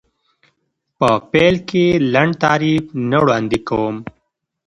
[0.97, 3.95] په پیل کې لنډ تعریف نه وړاندې کوم.